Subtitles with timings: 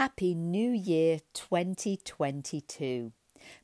[0.00, 3.12] Happy New Year 2022.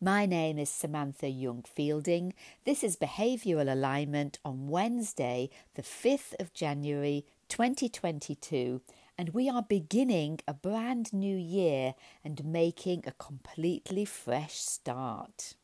[0.00, 2.34] My name is Samantha Young Fielding.
[2.64, 8.80] This is Behavioural Alignment on Wednesday, the 5th of January 2022,
[9.16, 15.54] and we are beginning a brand new year and making a completely fresh start.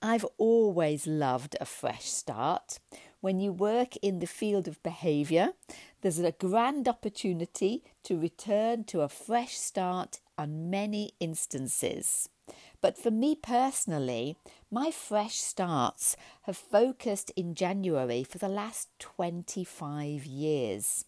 [0.00, 2.78] I've always loved a fresh start.
[3.20, 5.50] When you work in the field of behaviour,
[6.00, 12.28] there's a grand opportunity to return to a fresh start on many instances.
[12.80, 14.36] But for me personally,
[14.70, 21.04] my fresh starts have focused in January for the last 25 years.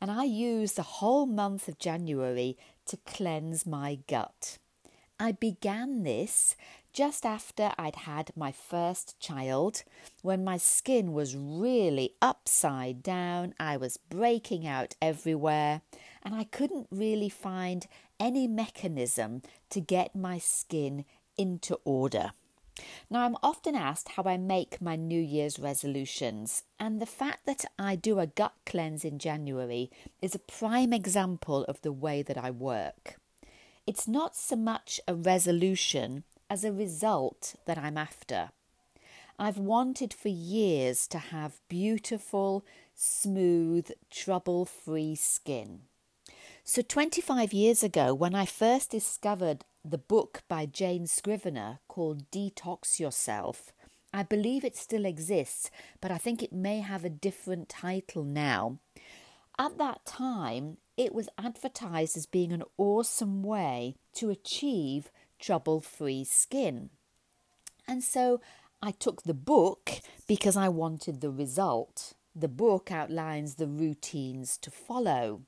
[0.00, 4.58] And I use the whole month of January to cleanse my gut.
[5.20, 6.54] I began this
[6.92, 9.84] just after I'd had my first child,
[10.22, 15.82] when my skin was really upside down, I was breaking out everywhere,
[16.22, 17.86] and I couldn't really find
[18.18, 21.04] any mechanism to get my skin
[21.36, 22.32] into order.
[23.10, 27.64] Now, I'm often asked how I make my New Year's resolutions, and the fact that
[27.78, 29.90] I do a gut cleanse in January
[30.22, 33.16] is a prime example of the way that I work.
[33.86, 38.50] It's not so much a resolution as a result that I'm after.
[39.38, 45.82] I've wanted for years to have beautiful, smooth, trouble free skin.
[46.64, 52.98] So, 25 years ago, when I first discovered the book by Jane Scrivener called Detox
[52.98, 53.72] Yourself,
[54.12, 58.80] I believe it still exists, but I think it may have a different title now.
[59.58, 66.24] At that time, it was advertised as being an awesome way to achieve trouble free
[66.24, 66.90] skin.
[67.86, 68.40] And so
[68.82, 69.90] I took the book
[70.26, 72.14] because I wanted the result.
[72.34, 75.42] The book outlines the routines to follow.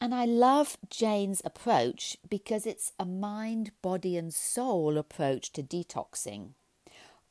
[0.00, 6.54] And I love Jane's approach because it's a mind, body, and soul approach to detoxing.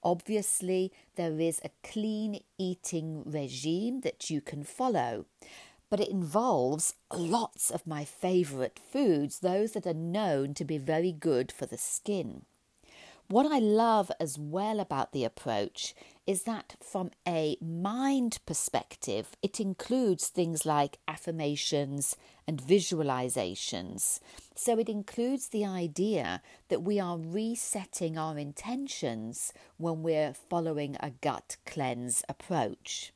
[0.04, 5.26] Obviously, there is a clean eating regime that you can follow,
[5.92, 11.12] but it involves lots of my favourite foods, those that are known to be very
[11.12, 12.46] good for the skin.
[13.28, 15.94] What I love as well about the approach
[16.26, 22.16] is that from a mind perspective, it includes things like affirmations
[22.48, 24.22] and visualizations.
[24.56, 31.12] So it includes the idea that we are resetting our intentions when we're following a
[31.12, 33.12] gut cleanse approach.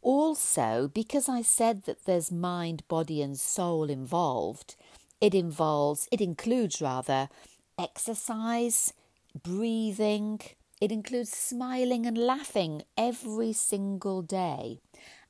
[0.00, 4.76] Also, because I said that there's mind, body, and soul involved,
[5.20, 7.28] it involves, it includes rather,
[7.78, 8.92] exercise,
[9.42, 10.40] breathing,
[10.80, 14.80] it includes smiling and laughing every single day,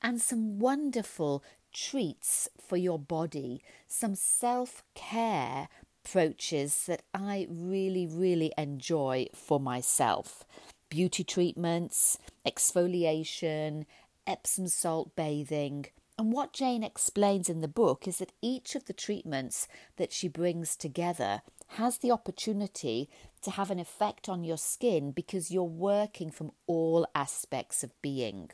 [0.03, 1.43] and some wonderful
[1.73, 5.69] treats for your body, some self care
[6.05, 10.45] approaches that I really, really enjoy for myself.
[10.89, 13.85] Beauty treatments, exfoliation,
[14.29, 15.87] Epsom salt bathing.
[16.19, 19.67] And what Jane explains in the book is that each of the treatments
[19.97, 23.09] that she brings together has the opportunity
[23.43, 28.51] to have an effect on your skin because you're working from all aspects of being.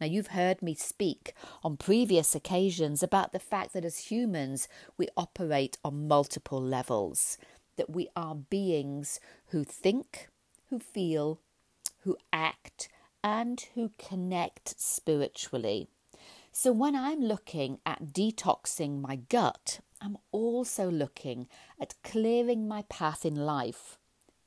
[0.00, 5.08] Now, you've heard me speak on previous occasions about the fact that as humans, we
[5.16, 7.36] operate on multiple levels,
[7.76, 9.18] that we are beings
[9.48, 10.28] who think,
[10.70, 11.40] who feel,
[12.02, 12.88] who act,
[13.22, 15.88] and who connect spiritually.
[16.52, 21.48] So, when I'm looking at detoxing my gut, I'm also looking
[21.80, 23.98] at clearing my path in life.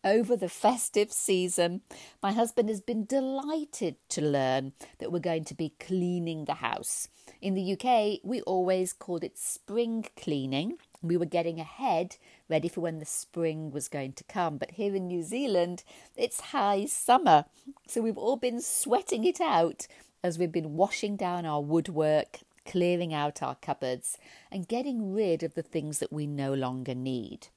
[0.03, 1.81] Over the festive season,
[2.23, 7.07] my husband has been delighted to learn that we're going to be cleaning the house.
[7.41, 10.77] In the UK, we always called it spring cleaning.
[11.01, 12.17] We were getting ahead,
[12.47, 14.57] ready for when the spring was going to come.
[14.57, 15.84] But here in New Zealand,
[16.16, 17.45] it's high summer.
[17.88, 19.88] So we've all been sweating it out
[20.24, 24.18] as we've been washing down our woodwork, clearing out our cupboards,
[24.51, 27.48] and getting rid of the things that we no longer need.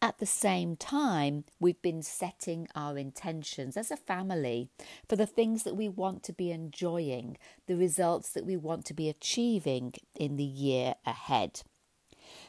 [0.00, 4.68] At the same time, we've been setting our intentions as a family
[5.08, 7.36] for the things that we want to be enjoying,
[7.68, 11.62] the results that we want to be achieving in the year ahead.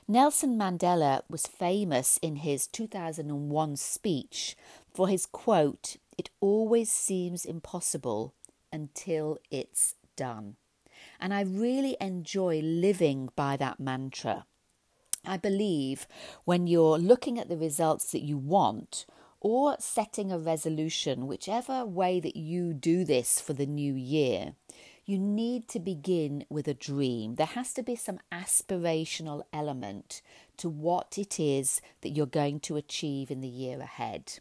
[0.08, 4.58] Nelson Mandela was famous in his 2001 speech
[4.94, 8.34] for his quote, It always seems impossible
[8.72, 10.58] until it's done.
[11.22, 14.46] And I really enjoy living by that mantra.
[15.26, 16.06] I believe
[16.44, 19.06] when you're looking at the results that you want
[19.40, 24.56] or setting a resolution, whichever way that you do this for the new year,
[25.06, 27.36] you need to begin with a dream.
[27.36, 30.22] There has to be some aspirational element
[30.58, 34.40] to what it is that you're going to achieve in the year ahead.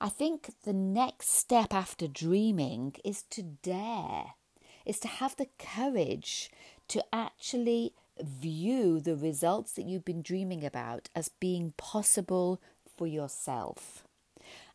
[0.00, 4.34] I think the next step after dreaming is to dare,
[4.84, 6.50] is to have the courage
[6.88, 12.60] to actually view the results that you've been dreaming about as being possible
[12.96, 14.04] for yourself.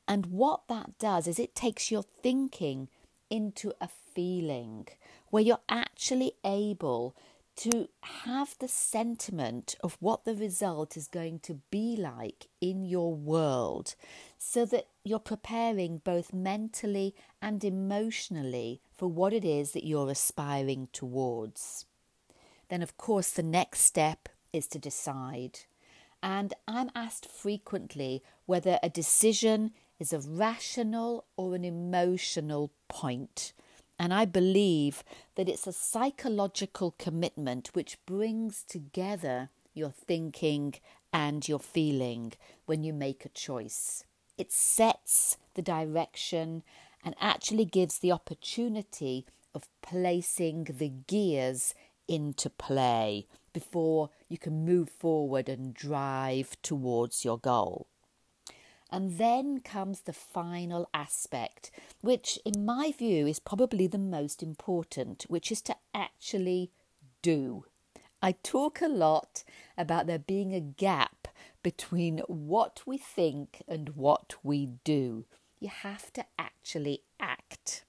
[0.08, 2.90] And what that does is it takes your thinking
[3.30, 4.88] into a feeling
[5.30, 7.16] where you're actually able
[7.56, 13.14] to have the sentiment of what the result is going to be like in your
[13.14, 13.96] world
[14.38, 20.88] so that you're preparing both mentally and emotionally for what it is that you're aspiring
[20.94, 21.86] towards.
[22.70, 25.60] Then, of course, the next step is to decide.
[26.24, 33.54] And I'm asked frequently whether a decision is a rational or an emotional point.
[34.00, 35.04] And I believe
[35.36, 40.76] that it's a psychological commitment which brings together your thinking
[41.12, 42.34] and your feeling
[42.66, 44.06] when you make a choice.
[44.38, 46.64] It sets the direction
[47.04, 51.74] and actually gives the opportunity of placing the gears
[52.08, 57.88] into play before you can move forward and drive towards your goal.
[58.92, 61.70] And then comes the final aspect,
[62.02, 66.72] which, in my view, is probably the most important, which is to actually
[67.22, 67.66] do.
[68.22, 69.44] I talk a lot
[69.78, 71.28] about there being a gap
[71.62, 75.26] between what we think and what we do.
[75.60, 77.84] You have to actually act.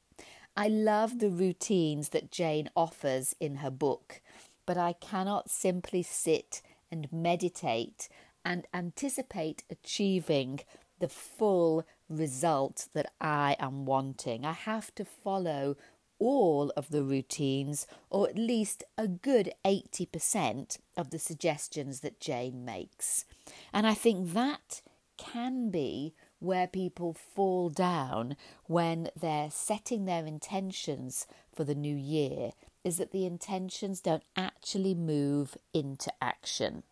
[0.56, 4.20] I love the routines that Jane offers in her book,
[4.66, 8.08] but I cannot simply sit and meditate
[8.44, 10.60] and anticipate achieving
[11.00, 14.44] the full result that I am wanting.
[14.44, 15.76] I have to follow
[16.18, 22.64] all of the routines, or at least a good 80% of the suggestions that Jane
[22.64, 23.24] makes.
[23.72, 24.82] And I think that
[25.16, 28.36] can be where people fall down
[28.66, 32.50] when they're setting their intentions for the new year,
[32.84, 36.82] is that the intentions don't actually move into action.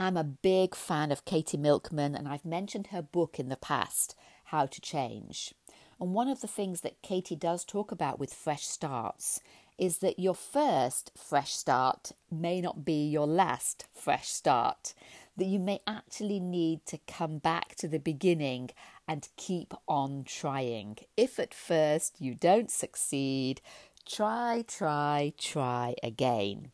[0.00, 4.16] I'm a big fan of Katie Milkman, and I've mentioned her book in the past,
[4.44, 5.52] How to Change.
[6.00, 9.40] And one of the things that Katie does talk about with fresh starts
[9.76, 14.94] is that your first fresh start may not be your last fresh start,
[15.36, 18.70] that you may actually need to come back to the beginning
[19.06, 20.96] and keep on trying.
[21.14, 23.60] If at first you don't succeed,
[24.06, 26.72] try, try, try again.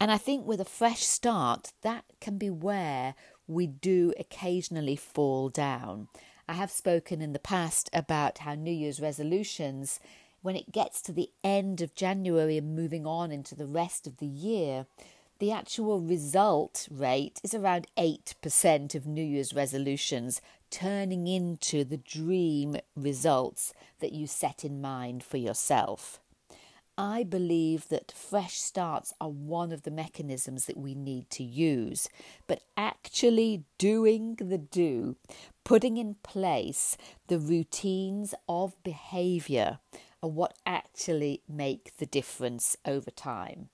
[0.00, 3.14] And I think with a fresh start, that can be where
[3.46, 6.08] we do occasionally fall down.
[6.48, 10.00] I have spoken in the past about how New Year's resolutions,
[10.40, 14.16] when it gets to the end of January and moving on into the rest of
[14.16, 14.86] the year,
[15.38, 22.76] the actual result rate is around 8% of New Year's resolutions turning into the dream
[22.96, 26.20] results that you set in mind for yourself.
[27.02, 32.10] I believe that fresh starts are one of the mechanisms that we need to use,
[32.46, 35.16] but actually doing the do,
[35.64, 36.98] putting in place
[37.28, 39.78] the routines of behavior
[40.22, 43.70] are what actually make the difference over time.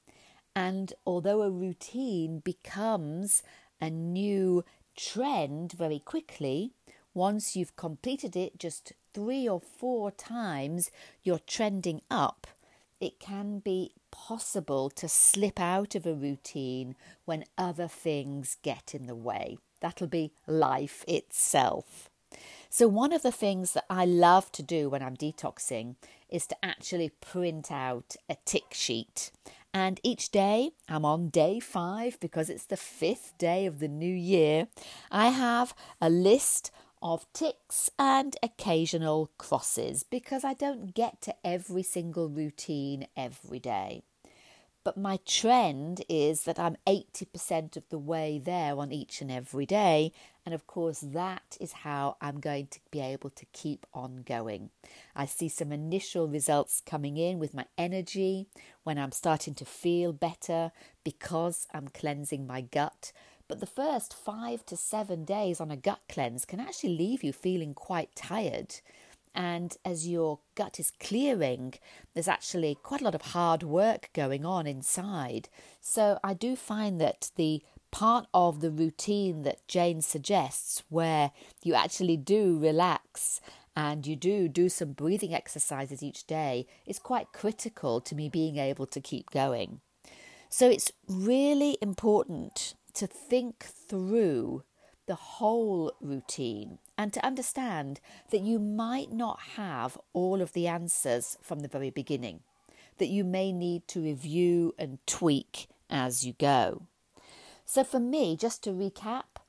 [0.55, 3.43] And although a routine becomes
[3.81, 4.65] a new
[4.97, 6.75] trend very quickly,
[7.13, 10.93] once you've completed it just three or four times,
[11.25, 12.47] you're trending up
[13.01, 19.07] it can be possible to slip out of a routine when other things get in
[19.07, 19.59] the way.
[19.81, 22.11] That'll be life itself.
[22.69, 25.97] So, one of the things that I love to do when I'm detoxing
[26.29, 29.31] is to actually print out a tick sheet.
[29.73, 34.15] And each day, I'm on day five because it's the fifth day of the new
[34.15, 34.69] year.
[35.11, 36.71] I have a list
[37.13, 44.03] of ticks and occasional crosses because I don't get to every single routine every day.
[44.83, 49.67] But my trend is that I'm 80% of the way there on each and every
[49.67, 50.13] day.
[50.45, 54.71] And of course, that is how I'm going to be able to keep on going.
[55.15, 58.49] I see some initial results coming in with my energy
[58.83, 60.73] when I'm starting to feel better
[61.05, 63.13] because I'm cleansing my gut
[63.49, 67.33] but the first five to seven days on a gut cleanse can actually leave you
[67.33, 68.77] feeling quite tired.
[69.35, 71.75] And as your gut is clearing,
[72.15, 75.51] there's actually quite a lot of hard work going on inside.
[75.81, 81.75] So I do find that the part of the routine that Jane suggests, where you
[81.75, 83.41] actually do relax
[83.77, 88.57] and you do do some breathing exercises each day, is quite critical to me being
[88.57, 89.81] able to keep going.
[90.49, 94.65] So it's really important to think through
[95.07, 98.01] the whole routine and to understand
[98.31, 102.41] that you might not have all of the answers from the very beginning,
[102.99, 106.83] that you may need to review and tweak as you go.
[107.65, 109.41] So, for me, just to recap,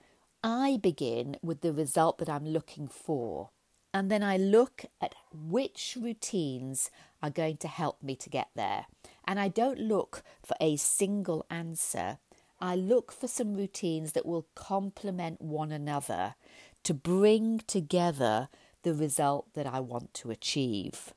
[0.44, 3.50] I begin with the result that I'm looking for,
[3.94, 6.92] and then I look at which routines
[7.24, 8.86] are going to help me to get there.
[9.26, 12.20] And I don't look for a single answer.
[12.60, 16.36] I look for some routines that will complement one another
[16.84, 18.50] to bring together
[18.84, 21.14] the result that I want to achieve.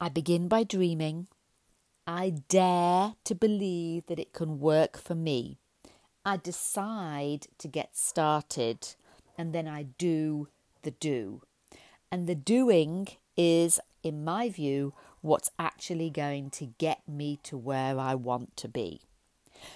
[0.00, 1.26] I begin by dreaming.
[2.06, 5.58] I dare to believe that it can work for me.
[6.24, 8.94] I decide to get started
[9.36, 10.48] and then I do
[10.82, 11.42] the do.
[12.10, 17.98] And the doing is, in my view, what's actually going to get me to where
[17.98, 19.00] I want to be.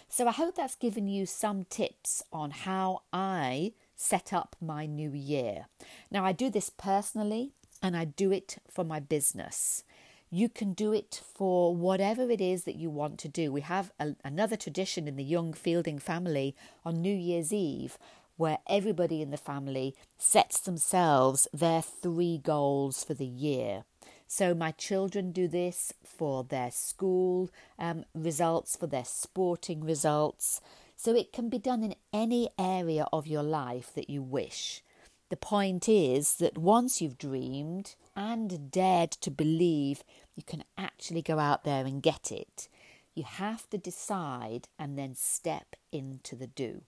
[0.08, 5.10] So I hope that's given you some tips on how I set up my new
[5.10, 5.66] year.
[6.10, 7.52] Now, I do this personally
[7.82, 9.84] and I do it for my business.
[10.30, 13.52] You can do it for whatever it is that you want to do.
[13.52, 17.96] We have a, another tradition in the Young Fielding family on New Year's Eve
[18.36, 23.84] where everybody in the family sets themselves their three goals for the year.
[24.26, 30.60] So my children do this for their school um, results, for their sporting results.
[30.96, 34.82] So it can be done in any area of your life that you wish.
[35.28, 40.04] The point is that once you've dreamed and dared to believe,
[40.34, 42.68] you can actually go out there and get it.
[43.14, 46.82] You have to decide and then step into the do.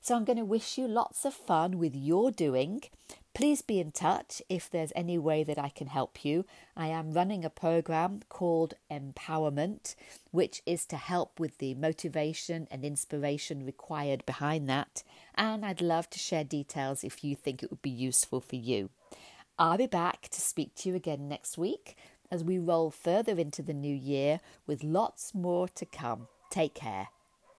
[0.00, 2.82] So I'm going to wish you lots of fun with your doing.
[3.34, 6.44] Please be in touch if there's any way that I can help you.
[6.76, 9.94] I am running a program called Empowerment,
[10.30, 15.02] which is to help with the motivation and inspiration required behind that.
[15.34, 18.90] And I'd love to share details if you think it would be useful for you.
[19.58, 21.96] I'll be back to speak to you again next week
[22.30, 26.28] as we roll further into the new year with lots more to come.
[26.50, 27.08] Take care.